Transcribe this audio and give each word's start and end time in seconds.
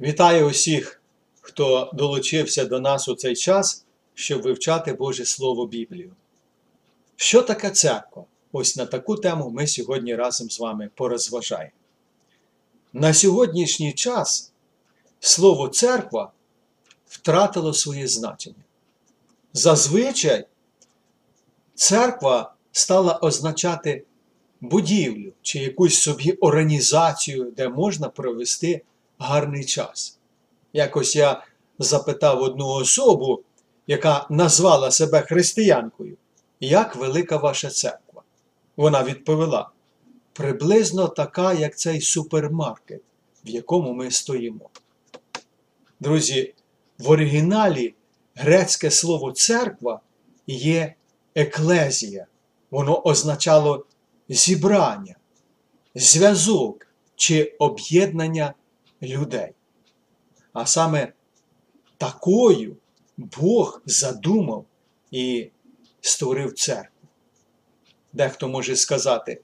Вітаю 0.00 0.46
усіх, 0.46 1.00
хто 1.40 1.90
долучився 1.94 2.64
до 2.64 2.80
нас 2.80 3.08
у 3.08 3.14
цей 3.14 3.36
час, 3.36 3.84
щоб 4.14 4.42
вивчати 4.42 4.92
Боже 4.92 5.24
Слово 5.24 5.66
Біблію. 5.66 6.12
Що 7.16 7.42
таке 7.42 7.70
церква? 7.70 8.24
Ось 8.52 8.76
на 8.76 8.86
таку 8.86 9.16
тему 9.16 9.50
ми 9.50 9.66
сьогодні 9.66 10.14
разом 10.14 10.50
з 10.50 10.60
вами 10.60 10.90
порозважаємо. 10.94 11.72
На 12.92 13.14
сьогоднішній 13.14 13.92
час 13.92 14.52
слово 15.20 15.68
церква 15.68 16.32
втратило 17.06 17.74
своє 17.74 18.08
значення. 18.08 18.64
Зазвичай 19.52 20.46
церква 21.74 22.54
стала 22.72 23.18
означати 23.18 24.04
будівлю 24.60 25.32
чи 25.42 25.58
якусь 25.58 25.98
собі 25.98 26.32
організацію, 26.32 27.52
де 27.56 27.68
можна 27.68 28.08
провести 28.08 28.82
гарний 29.18 29.64
час. 29.64 30.18
Якось 30.72 31.16
я 31.16 31.44
запитав 31.78 32.42
одну 32.42 32.68
особу, 32.68 33.42
яка 33.86 34.26
назвала 34.30 34.90
себе 34.90 35.20
християнкою, 35.22 36.16
як 36.60 36.96
велика 36.96 37.36
ваша 37.36 37.70
церква? 37.70 38.22
Вона 38.76 39.02
відповіла: 39.02 39.70
приблизно 40.32 41.08
така, 41.08 41.52
як 41.52 41.78
цей 41.78 42.00
супермаркет, 42.00 43.02
в 43.44 43.48
якому 43.48 43.92
ми 43.92 44.10
стоїмо. 44.10 44.70
Друзі, 46.00 46.54
в 46.98 47.10
оригіналі 47.10 47.94
грецьке 48.34 48.90
слово 48.90 49.32
церква 49.32 50.00
є 50.46 50.94
еклезія. 51.34 52.26
Воно 52.70 53.02
означало 53.02 53.86
зібрання, 54.28 55.16
зв'язок 55.94 56.86
чи 57.16 57.56
об'єднання 57.58 58.54
людей. 59.06 59.52
А 60.52 60.66
саме 60.66 61.12
такою 61.98 62.76
Бог 63.16 63.82
задумав 63.86 64.64
і 65.10 65.50
створив 66.00 66.54
церкву. 66.54 67.08
Дехто 68.12 68.48
може 68.48 68.76
сказати, 68.76 69.40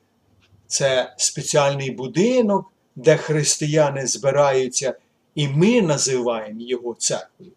це 0.67 1.15
спеціальний 1.17 1.91
будинок, 1.91 2.73
де 2.97 3.17
християни 3.17 4.07
збираються, 4.07 4.97
і 5.35 5.49
ми 5.49 5.83
називаємо 5.83 6.61
його 6.61 6.95
церквою. 6.95 7.53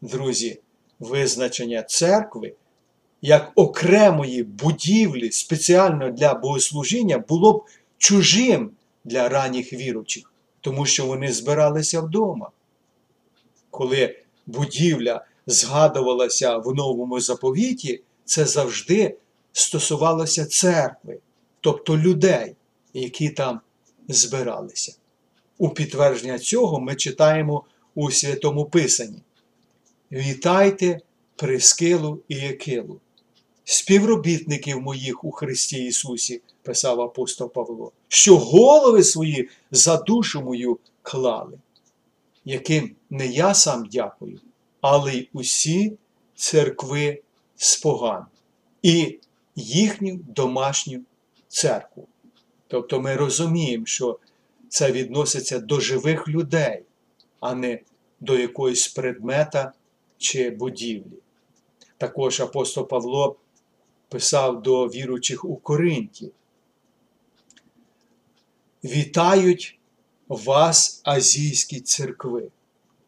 Друзі, 0.00 0.60
визначення 0.98 1.82
церкви 1.82 2.54
як 3.22 3.52
окремої 3.54 4.42
будівлі 4.42 5.32
спеціально 5.32 6.10
для 6.10 6.34
богослужіння 6.34 7.18
було 7.18 7.52
б 7.52 7.64
чужим 7.98 8.70
для 9.04 9.28
ранніх 9.28 9.72
віручих 9.72 10.32
тому 10.66 10.86
що 10.86 11.06
вони 11.06 11.32
збиралися 11.32 12.00
вдома. 12.00 12.50
Коли 13.70 14.18
будівля 14.46 15.24
згадувалася 15.46 16.56
в 16.56 16.74
новому 16.74 17.20
заповіті, 17.20 18.02
це 18.24 18.44
завжди 18.44 19.16
стосувалося 19.52 20.46
церкви, 20.46 21.18
тобто 21.60 21.98
людей, 21.98 22.56
які 22.94 23.30
там 23.30 23.60
збиралися. 24.08 24.96
У 25.58 25.68
підтвердження 25.68 26.38
цього 26.38 26.80
ми 26.80 26.94
читаємо 26.94 27.64
у 27.94 28.10
Святому 28.10 28.64
Писанні: 28.64 29.22
Вітайте 30.12 31.00
Прискилу 31.36 32.22
і 32.28 32.34
Якилу, 32.34 33.00
співробітників 33.64 34.80
моїх 34.80 35.24
у 35.24 35.30
Христі 35.30 35.84
Ісусі, 35.84 36.42
писав 36.66 37.00
апостол 37.00 37.52
Павло, 37.52 37.92
що 38.08 38.38
голови 38.38 39.04
свої 39.04 39.48
за 39.70 39.96
душу 39.96 40.42
мою 40.42 40.78
клали, 41.02 41.58
яким 42.44 42.96
не 43.10 43.26
я 43.26 43.54
сам 43.54 43.88
дякую, 43.92 44.40
але 44.80 45.12
й 45.12 45.28
усі 45.32 45.92
церкви 46.34 47.22
споган 47.56 48.26
і 48.82 49.18
їхню 49.56 50.20
домашню 50.36 51.00
церкву. 51.48 52.08
Тобто 52.68 53.00
ми 53.00 53.16
розуміємо, 53.16 53.86
що 53.86 54.18
це 54.68 54.92
відноситься 54.92 55.58
до 55.58 55.80
живих 55.80 56.28
людей, 56.28 56.82
а 57.40 57.54
не 57.54 57.80
до 58.20 58.38
якоїсь 58.38 58.88
предмета 58.88 59.72
чи 60.18 60.50
будівлі. 60.50 61.18
Також 61.98 62.40
апостол 62.40 62.88
Павло 62.88 63.36
писав 64.08 64.62
до 64.62 64.86
віруючих 64.86 65.44
у 65.44 65.56
Коринті. 65.56 66.30
Вітають 68.86 69.78
вас 70.28 71.00
азійські 71.04 71.80
церкви, 71.80 72.48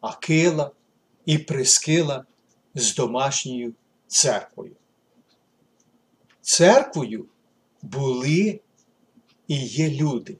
Акила 0.01 0.71
і 1.25 1.37
Прискила 1.37 2.25
з 2.75 2.95
домашньою 2.95 3.73
церквою. 4.07 4.75
Церквою 6.41 7.25
були 7.81 8.59
і 9.47 9.55
є 9.65 9.89
люди, 9.89 10.37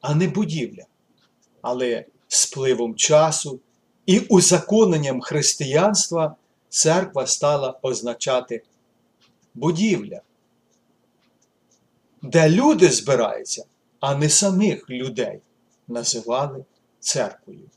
а 0.00 0.14
не 0.14 0.28
будівля. 0.28 0.86
Але 1.62 2.04
з 2.28 2.46
часу 2.94 3.60
і 4.06 4.18
узаконенням 4.18 5.20
християнства 5.20 6.36
церква 6.68 7.26
стала 7.26 7.78
означати 7.82 8.62
будівля, 9.54 10.20
де 12.22 12.48
люди 12.48 12.90
збираються, 12.90 13.64
а 14.02 14.14
не 14.14 14.28
самих 14.28 14.90
людей 14.90 15.40
називали 15.88 16.64
церквою. 17.00 17.70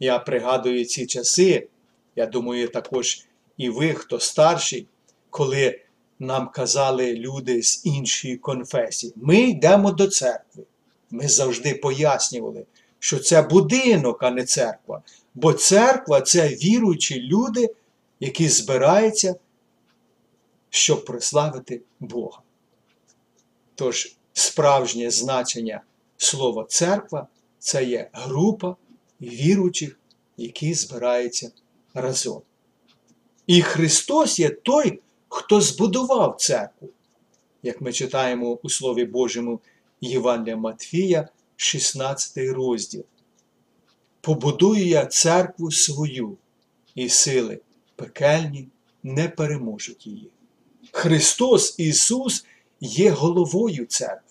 Я 0.00 0.18
пригадую 0.18 0.84
ці 0.84 1.06
часи, 1.06 1.68
я 2.16 2.26
думаю, 2.26 2.68
також 2.68 3.24
і 3.56 3.70
ви, 3.70 3.94
хто 3.94 4.20
старший, 4.20 4.86
коли 5.30 5.80
нам 6.18 6.48
казали 6.48 7.14
люди 7.14 7.62
з 7.62 7.86
іншої 7.86 8.36
конфесії, 8.36 9.12
ми 9.16 9.36
йдемо 9.36 9.92
до 9.92 10.06
церкви. 10.06 10.64
Ми 11.10 11.28
завжди 11.28 11.74
пояснювали, 11.74 12.66
що 12.98 13.18
це 13.18 13.42
будинок, 13.42 14.22
а 14.22 14.30
не 14.30 14.44
церква. 14.44 15.02
Бо 15.34 15.52
церква 15.52 16.20
це 16.20 16.48
віруючі 16.48 17.20
люди, 17.20 17.74
які 18.20 18.48
збираються 18.48 19.34
щоб 20.70 21.04
прославити 21.04 21.80
Бога. 22.00 22.40
Тож, 23.74 24.16
справжнє 24.38 25.10
значення 25.10 25.80
слова 26.16 26.66
церква 26.68 27.26
це 27.58 27.84
є 27.84 28.10
група 28.12 28.76
віруючих, 29.20 29.98
які 30.36 30.74
збираються 30.74 31.50
разом. 31.94 32.42
І 33.46 33.62
Христос 33.62 34.38
є 34.38 34.50
той, 34.50 35.00
хто 35.28 35.60
збудував 35.60 36.36
церкву, 36.38 36.88
як 37.62 37.80
ми 37.80 37.92
читаємо 37.92 38.58
у 38.62 38.70
Слові 38.70 39.04
Божому 39.04 39.60
Євангелія 40.00 40.56
Матфія, 40.56 41.28
16 41.56 42.36
розділ. 42.36 43.04
Побудую 44.20 44.86
я 44.86 45.06
церкву 45.06 45.70
свою, 45.70 46.36
і 46.94 47.08
сили 47.08 47.60
пекельні 47.96 48.68
не 49.02 49.28
переможуть 49.28 50.06
її. 50.06 50.30
Христос 50.92 51.74
Ісус 51.78 52.44
є 52.80 53.10
головою 53.10 53.86
церкви, 53.86 54.27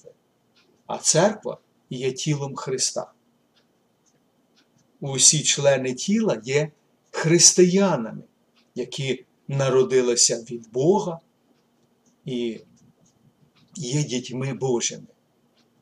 а 0.88 0.98
церква 0.98 1.58
є 1.90 2.12
тілом 2.12 2.56
Христа. 2.56 3.12
Усі 5.00 5.44
члени 5.44 5.94
тіла 5.94 6.42
є 6.44 6.72
християнами, 7.12 8.24
які 8.76 9.26
народилися 9.48 10.38
від 10.52 10.72
Бога 10.72 11.20
і 12.26 12.60
є 13.76 14.04
дітьми 14.04 14.54
Божими. 14.54 15.08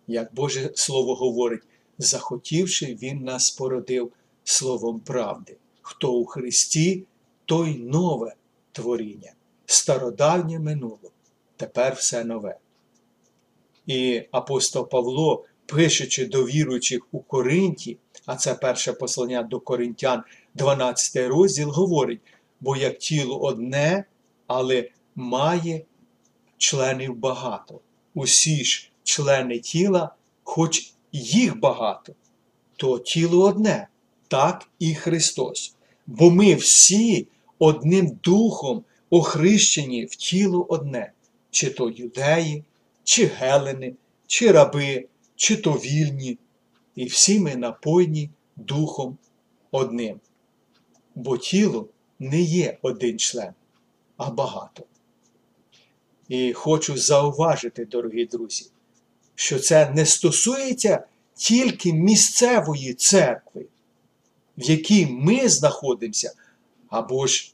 Як 0.08 0.34
Боже 0.34 0.72
Слово 0.76 1.16
говорить, 1.16 1.64
захотівши, 1.98 2.98
Він 3.02 3.24
нас 3.24 3.52
породив 3.52 4.12
Словом 4.44 5.00
правди. 5.00 5.58
Хто 5.82 6.14
у 6.14 6.26
Христі, 6.26 7.04
той 7.46 7.78
нове 7.78 8.36
творіння 8.72 9.34
стародавнє 9.66 10.60
минуло, 10.60 11.12
тепер 11.58 11.94
все 11.94 12.24
нове. 12.24 12.58
І 13.88 14.24
апостол 14.32 14.90
Павло, 14.90 15.46
пишучи 15.66 16.26
до 16.26 16.46
віруючих 16.46 17.08
у 17.12 17.20
Коринті, 17.20 17.98
а 18.26 18.36
це 18.36 18.56
перше 18.56 18.94
послання 18.94 19.44
до 19.44 19.60
Коринтян, 19.60 20.24
12 20.54 21.30
розділ, 21.30 21.70
говорить: 21.70 22.22
бо 22.62 22.76
як 22.76 23.00
тіло 23.00 23.40
одне, 23.40 24.06
але 24.48 24.90
має 25.16 25.82
членів 26.58 27.16
багато. 27.16 27.80
Усі 28.14 28.64
ж 28.64 28.92
члени 29.04 29.60
тіла, 29.60 30.16
хоч 30.44 30.94
їх 31.12 31.60
багато, 31.60 32.14
то 32.76 33.00
тіло 33.00 33.48
одне, 33.48 33.88
так 34.28 34.70
і 34.80 34.96
Христос. 34.96 35.76
Бо 36.08 36.32
ми 36.32 36.56
всі 36.56 37.28
одним 37.60 38.20
духом 38.24 38.84
охрещені 39.10 40.06
в 40.06 40.16
тіло 40.16 40.66
одне, 40.70 41.12
чи 41.52 41.70
то 41.70 41.90
юдеї, 41.90 42.64
чи 43.06 43.26
гелени, 43.26 43.94
чи 44.28 44.52
раби, 44.52 45.08
чи 45.36 45.58
то 45.58 45.72
вільні, 45.72 46.38
і 46.96 47.06
всі 47.06 47.40
ми 47.40 47.56
напойні 47.56 48.30
Духом 48.56 49.18
одним. 49.72 50.20
Бо 51.16 51.38
тіло 51.38 51.88
не 52.20 52.42
є 52.42 52.78
один 52.82 53.20
член, 53.20 53.54
а 54.18 54.30
багато. 54.30 54.84
І 56.30 56.54
хочу 56.54 56.98
зауважити, 56.98 57.86
дорогі 57.86 58.26
друзі, 58.26 58.72
що 59.36 59.60
це 59.60 59.90
не 59.90 60.06
стосується 60.06 61.06
тільки 61.36 61.94
місцевої 61.94 62.94
церкви, 62.94 63.66
в 64.58 64.70
якій 64.70 65.06
ми 65.06 65.50
знаходимося, 65.50 66.34
або 66.90 67.28
ж 67.28 67.54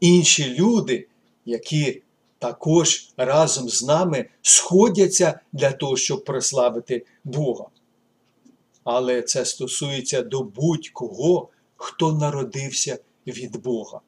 інші 0.00 0.54
люди, 0.54 1.06
які 1.44 2.02
також 2.38 3.08
разом 3.16 3.68
з 3.68 3.82
нами 3.82 4.28
сходяться 4.42 5.40
для 5.52 5.72
того, 5.72 5.96
щоб 5.96 6.24
прославити 6.24 7.06
Бога. 7.24 7.64
Але 8.84 9.22
це 9.22 9.44
стосується 9.44 10.22
до 10.22 10.42
будь-кого, 10.42 11.48
хто 11.76 12.12
народився 12.12 12.98
від 13.26 13.62
Бога. 13.62 14.00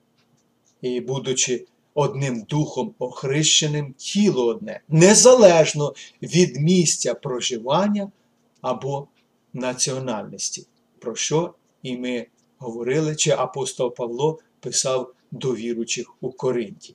І, 0.82 1.00
будучи 1.00 1.66
одним 1.94 2.42
духом 2.42 2.94
охрещеним, 2.98 3.94
тіло 3.96 4.46
одне, 4.46 4.80
незалежно 4.88 5.94
від 6.22 6.56
місця 6.56 7.14
проживання 7.14 8.12
або 8.60 9.08
національності, 9.52 10.66
про 10.98 11.14
що 11.14 11.54
і 11.82 11.96
ми 11.96 12.26
говорили, 12.58 13.16
чи 13.16 13.30
апостол 13.30 13.94
Павло 13.94 14.38
писав 14.60 15.12
до 15.30 15.54
віручих 15.54 16.14
у 16.20 16.32
Коринті. 16.32 16.94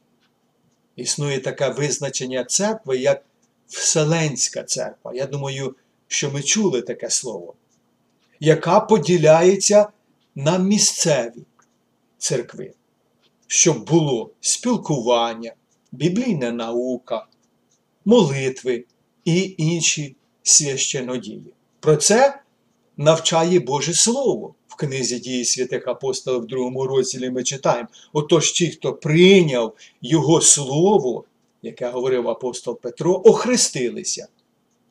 Існує 0.96 1.40
таке 1.40 1.70
визначення 1.70 2.44
церкви, 2.44 2.98
як 2.98 3.26
Вселенська 3.68 4.64
церква. 4.64 5.14
Я 5.14 5.26
думаю, 5.26 5.76
що 6.08 6.32
ми 6.32 6.44
чули 6.44 6.82
таке 6.82 7.10
слово, 7.10 7.54
яка 8.40 8.80
поділяється 8.80 9.88
на 10.36 10.58
місцеві 10.58 11.46
церкви, 12.18 12.74
щоб 13.48 13.88
було 13.88 14.32
спілкування, 14.42 15.54
біблійна 15.92 16.52
наука, 16.52 17.26
молитви 18.06 18.86
і 19.26 19.56
інші 19.58 20.16
священодії. 20.44 21.54
Про 21.80 21.96
це 21.96 22.40
навчає 22.98 23.60
Боже 23.60 23.94
Слово. 23.94 24.56
В 24.74 24.76
книзі 24.76 25.20
дії 25.20 25.46
святих 25.46 25.88
апостолів 25.88 26.42
в 26.42 26.48
другому 26.48 26.88
розділі 26.88 27.30
ми 27.30 27.44
читаємо. 27.44 27.90
Отож, 28.14 28.52
ті, 28.52 28.68
хто 28.68 28.94
прийняв 28.94 29.74
Його 30.02 30.42
Слово, 30.42 31.24
яке 31.62 31.90
говорив 31.90 32.30
апостол 32.30 32.80
Петро, 32.80 33.22
охрестилися. 33.26 34.28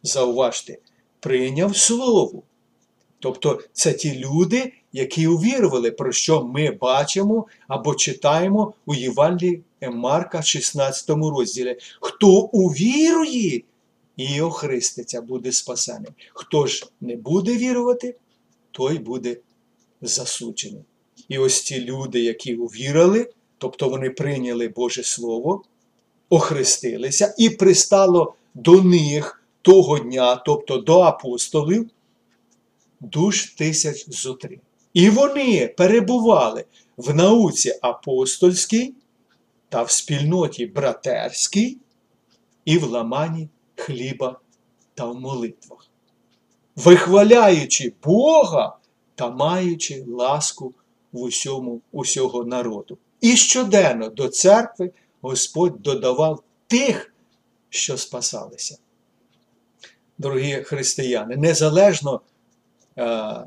Зауважте, 0.03 0.79
прийняв 1.21 1.77
Слово. 1.77 2.43
Тобто 3.19 3.61
це 3.73 3.93
ті 3.93 4.19
люди, 4.19 4.73
які 4.93 5.27
увірували, 5.27 5.91
про 5.91 6.13
що 6.13 6.45
ми 6.45 6.71
бачимо 6.71 7.47
або 7.69 7.95
читаємо 7.95 8.75
у 8.87 8.95
Євангелії 8.95 9.63
Марка, 9.93 10.43
16 10.43 11.11
розділі. 11.11 11.77
Хто 12.01 12.41
увірує 12.41 13.63
і 14.17 14.41
охриститься, 14.41 15.23
буде 15.23 15.53
спасений. 15.53 16.11
Хто 16.33 16.67
ж 16.67 16.87
не 17.01 17.17
буде 17.17 17.57
вірувати, 17.57 18.15
той 18.71 18.99
буде 18.99 19.37
засуджений. 20.03 20.83
І 21.29 21.39
ось 21.39 21.63
ті 21.63 21.81
люди, 21.81 22.21
які 22.21 22.55
увірили, 22.55 23.31
тобто 23.59 23.89
вони 23.89 24.11
прийняли 24.11 24.69
Боже 24.69 25.03
Слово, 25.03 25.63
охрестилися 26.29 27.35
і 27.39 27.51
пристало 27.51 28.35
до 28.55 28.83
них 28.83 29.45
того 29.63 29.99
дня, 29.99 30.37
тобто 30.37 30.79
до 30.79 31.01
апостолів, 31.01 31.91
душ 33.01 33.47
тисяч 33.47 34.05
зо 34.09 34.35
три. 34.35 34.61
І 34.95 35.11
вони 35.11 35.75
перебували 35.77 36.65
в 36.97 37.15
науці 37.15 37.79
апостольській 37.83 38.95
та 39.69 39.83
в 39.83 39.91
спільноті 39.91 40.67
братерській 40.67 41.79
і 42.65 42.79
в 42.79 42.85
ламані 42.85 43.49
хліба 43.77 44.41
та 44.95 45.07
в 45.07 45.21
молитвах, 45.21 45.91
вихваляючи 46.77 47.93
Бога 48.05 48.77
та 49.15 49.31
маючи 49.31 50.05
ласку 50.09 50.75
в 51.13 51.21
усьому 51.21 51.81
усього 51.93 52.45
народу. 52.45 52.99
І 53.21 53.37
щоденно 53.37 54.09
до 54.09 54.29
церкви 54.29 54.91
Господь 55.21 55.83
додавав 55.83 56.43
тих, 56.67 57.15
що 57.71 57.99
спасалися. 57.99 58.79
Дорогі 60.19 60.63
християни, 60.63 61.37
незалежно 61.37 62.21
е, 62.99 63.47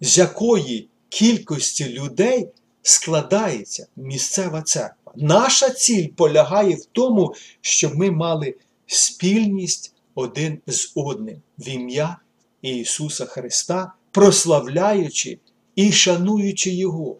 з 0.00 0.18
якої 0.18 0.88
кількості 1.08 1.88
людей 1.88 2.48
складається 2.82 3.86
місцева 3.96 4.62
церква. 4.62 5.12
Наша 5.16 5.70
ціль 5.70 6.08
полягає 6.08 6.74
в 6.74 6.84
тому, 6.84 7.34
щоб 7.60 7.96
ми 7.96 8.10
мали 8.10 8.54
спільність 8.86 9.94
один 10.14 10.58
з 10.66 10.92
одним 10.94 11.42
в 11.58 11.68
ім'я 11.68 12.16
Ісуса 12.62 13.26
Христа, 13.26 13.92
прославляючи 14.10 15.38
і 15.76 15.92
шануючи 15.92 16.70
Його. 16.70 17.16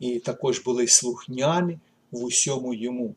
І 0.00 0.18
також 0.18 0.60
були 0.60 0.88
слухняні 0.88 1.78
в 2.10 2.24
усьому 2.24 2.74
Йому. 2.74 3.14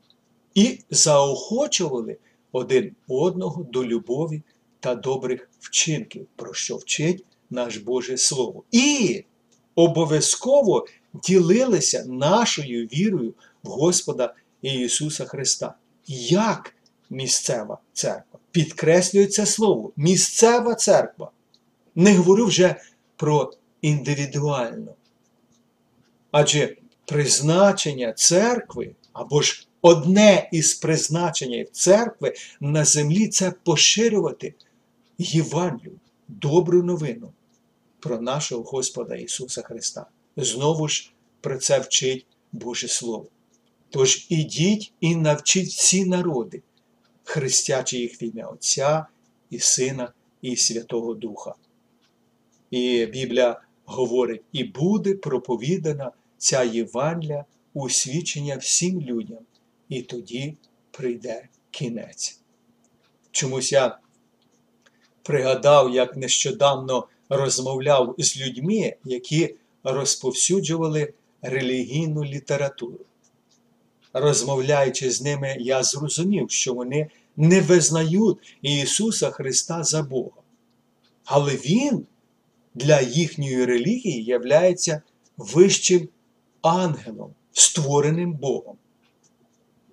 І 0.55 0.79
заохочували 0.89 2.17
один 2.51 2.95
одного 3.07 3.63
до 3.63 3.85
любові 3.85 4.41
та 4.79 4.95
добрих 4.95 5.49
вчинків, 5.59 6.27
про 6.35 6.53
що 6.53 6.77
вчить 6.77 7.25
наш 7.49 7.77
Боже 7.77 8.17
Слово. 8.17 8.63
І 8.71 9.23
обов'язково 9.75 10.85
ділилися 11.13 12.05
нашою 12.05 12.85
вірою 12.85 13.33
в 13.63 13.69
Господа 13.69 14.33
Ісуса 14.61 15.25
Христа. 15.25 15.73
Як 16.29 16.75
місцева 17.09 17.77
церква? 17.93 18.39
Підкреслює 18.51 19.25
це 19.27 19.45
слово. 19.45 19.91
Місцева 19.95 20.75
церква. 20.75 21.31
Не 21.95 22.17
говорю 22.17 22.45
вже 22.45 22.75
про 23.15 23.53
індивідуальну. 23.81 24.95
Адже 26.31 26.77
призначення 27.05 28.13
церкви, 28.13 28.95
або 29.13 29.41
ж 29.41 29.67
одне 29.81 30.49
із 30.51 30.73
призначень 30.73 31.65
церкви 31.71 32.33
на 32.59 32.85
землі 32.85 33.27
це 33.27 33.51
поширювати 33.63 34.53
Євангелію, 35.17 35.99
добру 36.27 36.83
новину 36.83 37.33
про 37.99 38.21
нашого 38.21 38.63
Господа 38.63 39.15
Ісуса 39.15 39.61
Христа. 39.61 40.05
Знову 40.37 40.87
ж 40.87 41.11
про 41.41 41.57
це 41.57 41.79
вчить 41.79 42.25
Боже 42.51 42.87
Слово. 42.87 43.27
Тож 43.89 44.25
ідіть 44.29 44.93
і 45.01 45.15
навчіть 45.15 45.67
всі 45.67 46.05
народи, 46.05 46.61
хрестячи 47.23 47.97
їх 47.97 48.21
в 48.21 48.23
ім'я 48.23 48.47
Отця 48.47 49.05
і 49.49 49.59
Сина, 49.59 50.13
і 50.41 50.55
Святого 50.55 51.13
Духа. 51.13 51.53
І 52.71 53.05
Біблія 53.05 53.61
говорить: 53.85 54.41
і 54.51 54.63
буде 54.63 55.13
проповідана 55.13 56.11
ця 56.37 56.63
Євангелія 56.63 57.45
у 57.73 57.89
свідчення 57.89 58.57
всім 58.57 59.01
людям, 59.01 59.39
і 59.89 60.01
тоді 60.01 60.55
прийде 60.91 61.47
кінець. 61.71 62.39
Чомусь 63.31 63.71
я 63.71 63.97
пригадав, 65.23 65.95
як 65.95 66.17
нещодавно 66.17 67.07
розмовляв 67.29 68.15
з 68.17 68.37
людьми, 68.37 68.95
які 69.05 69.55
розповсюджували 69.83 71.13
релігійну 71.41 72.25
літературу. 72.25 72.99
Розмовляючи 74.13 75.11
з 75.11 75.21
ними, 75.21 75.57
я 75.59 75.83
зрозумів, 75.83 76.51
що 76.51 76.73
вони 76.73 77.09
не 77.37 77.61
визнають 77.61 78.37
Ісуса 78.61 79.31
Христа 79.31 79.83
за 79.83 80.03
Бога. 80.03 80.41
Але 81.25 81.55
Він 81.55 82.05
для 82.75 83.01
їхньої 83.01 83.65
релігії 83.65 84.23
являється 84.23 85.01
вищим 85.37 86.09
ангелом, 86.61 87.33
створеним 87.51 88.33
Богом. 88.33 88.77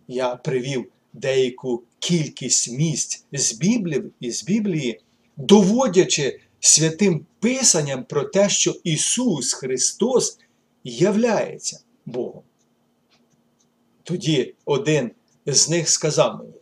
Я 0.08 0.36
привів 0.36 0.92
деяку 1.12 1.82
кількість 1.98 2.70
місць 2.70 3.24
з 3.32 3.52
Біблії, 3.52 4.10
з 4.20 4.44
Біблії, 4.44 5.00
доводячи 5.36 6.40
святим 6.60 7.26
Писанням 7.40 8.04
про 8.04 8.24
те, 8.24 8.48
що 8.48 8.74
Ісус 8.84 9.52
Христос 9.52 10.38
являється 10.84 11.80
Богом. 12.06 12.42
Тоді 14.02 14.54
один 14.64 15.10
з 15.46 15.68
них 15.68 15.88
сказав 15.88 16.38
мені: 16.38 16.54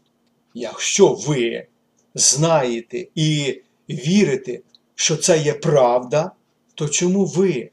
якщо 0.55 1.15
ви 1.15 1.67
знаєте 2.15 3.07
і 3.15 3.61
вірите, 3.89 4.61
що 5.01 5.17
це 5.17 5.39
є 5.39 5.55
правда, 5.55 6.33
то 6.75 6.89
чому 6.89 7.25
ви? 7.25 7.71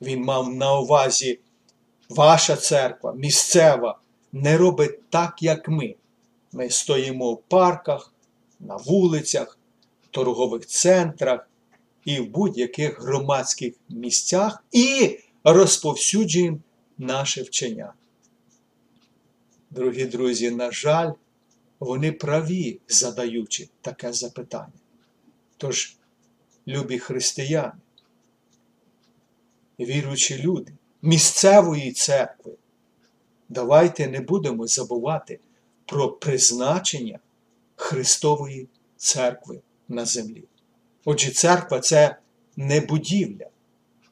Він 0.00 0.22
мав 0.22 0.54
на 0.54 0.78
увазі 0.78 1.38
ваша 2.08 2.56
церква, 2.56 3.12
місцева, 3.12 3.98
не 4.32 4.56
робить 4.56 5.10
так, 5.10 5.42
як 5.42 5.68
ми. 5.68 5.94
Ми 6.52 6.70
стоїмо 6.70 7.32
в 7.32 7.42
парках, 7.42 8.12
на 8.60 8.76
вулицях, 8.76 9.58
торгових 10.10 10.66
центрах 10.66 11.48
і 12.04 12.20
в 12.20 12.30
будь-яких 12.30 13.00
громадських 13.00 13.74
місцях 13.88 14.64
і 14.72 15.18
розповсюджуємо 15.44 16.58
наше 16.98 17.42
вчення. 17.42 17.92
Дорогі 19.70 20.04
друзі, 20.04 20.50
на 20.50 20.70
жаль, 20.70 21.12
вони 21.80 22.12
праві, 22.12 22.80
задаючи 22.88 23.68
таке 23.80 24.12
запитання. 24.12 24.72
Тож, 25.56 25.96
любі 26.68 26.98
християни, 26.98 27.80
віруючі 29.80 30.38
люди 30.38 30.72
місцевої 31.02 31.92
церкви, 31.92 32.52
давайте 33.48 34.08
не 34.08 34.20
будемо 34.20 34.66
забувати 34.66 35.40
про 35.86 36.12
призначення 36.12 37.18
Христової 37.76 38.68
церкви 38.96 39.60
на 39.88 40.04
землі. 40.04 40.44
Отже, 41.04 41.30
церква 41.30 41.80
це 41.80 42.16
не 42.56 42.80
будівля, 42.80 43.46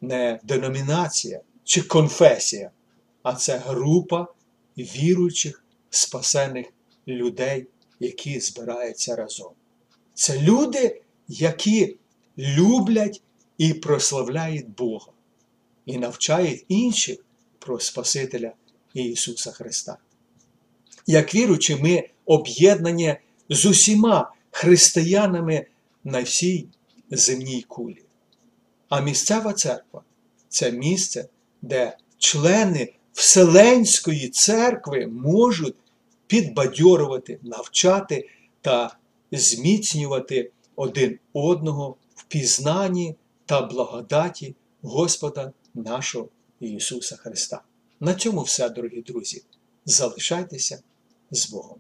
не 0.01 0.41
деномінація 0.43 1.41
чи 1.65 1.83
конфесія, 1.83 2.71
а 3.23 3.35
це 3.35 3.57
група 3.57 4.27
віруючих, 4.79 5.65
спасених 5.91 6.67
людей, 7.09 7.67
які 8.01 8.41
збираються 8.41 9.17
разом. 9.17 9.53
Це 10.15 10.41
люди, 10.41 11.03
які 11.29 11.97
люблять 12.39 13.23
і 13.59 13.75
прославляють 13.75 14.69
Бога, 14.69 15.13
і 15.87 15.99
навчають 15.99 16.65
інших 16.69 17.19
про 17.59 17.81
Спасителя 17.81 18.53
Ісуса 18.95 19.51
Христа. 19.53 19.99
Як 21.07 21.35
віруючі, 21.35 21.77
ми 21.77 22.09
об'єднані 22.25 23.17
з 23.49 23.67
усіма 23.67 24.33
християнами 24.51 25.67
на 26.05 26.23
всій 26.23 26.67
земній 27.11 27.63
кулі. 27.69 28.03
А 28.89 29.01
місцева 29.01 29.53
церква 29.53 30.03
це 30.49 30.73
місце, 30.73 31.29
де 31.63 31.97
члени 32.19 32.93
Вселенської 33.13 34.29
церкви 34.29 35.07
можуть 35.07 35.77
підбадьорувати, 36.27 37.39
навчати 37.43 38.29
та 38.61 38.97
зміцнювати 39.33 40.51
один 40.77 41.19
одного 41.33 41.97
пізнанні 42.33 43.17
та 43.47 43.61
благодаті 43.63 44.55
Господа 44.83 45.53
нашого 45.75 46.29
Ісуса 46.61 47.17
Христа. 47.17 47.63
На 48.01 48.15
цьому 48.15 48.43
все, 48.43 48.69
дорогі 48.69 49.03
друзі. 49.03 49.43
Залишайтеся 49.85 50.83
з 51.31 51.51
Богом. 51.51 51.79